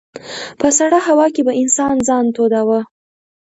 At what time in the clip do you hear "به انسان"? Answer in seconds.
1.47-1.95